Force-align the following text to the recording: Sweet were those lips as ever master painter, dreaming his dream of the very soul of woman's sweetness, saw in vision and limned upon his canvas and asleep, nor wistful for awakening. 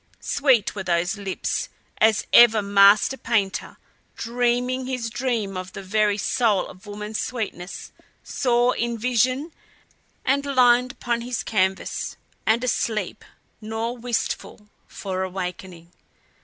Sweet 0.19 0.73
were 0.73 0.81
those 0.81 1.15
lips 1.15 1.69
as 1.99 2.25
ever 2.33 2.63
master 2.63 3.17
painter, 3.17 3.77
dreaming 4.17 4.87
his 4.87 5.11
dream 5.11 5.55
of 5.55 5.73
the 5.73 5.83
very 5.83 6.17
soul 6.17 6.65
of 6.67 6.87
woman's 6.87 7.19
sweetness, 7.19 7.91
saw 8.23 8.71
in 8.71 8.97
vision 8.97 9.51
and 10.25 10.43
limned 10.43 10.91
upon 10.93 11.21
his 11.21 11.43
canvas 11.43 12.17
and 12.47 12.63
asleep, 12.63 13.23
nor 13.61 13.95
wistful 13.95 14.69
for 14.87 15.21
awakening. 15.21 15.91